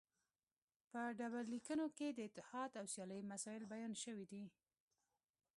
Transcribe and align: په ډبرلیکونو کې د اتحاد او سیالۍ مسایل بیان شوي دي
په 0.89 1.01
ډبرلیکونو 1.19 1.85
کې 1.97 2.07
د 2.11 2.19
اتحاد 2.27 2.71
او 2.79 2.85
سیالۍ 2.93 3.21
مسایل 3.31 3.63
بیان 3.73 3.93
شوي 4.03 4.25
دي 4.31 4.43